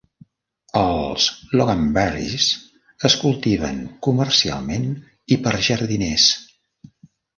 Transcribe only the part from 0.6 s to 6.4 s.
Els Loganberries es cultiven comercialment i per jardiners.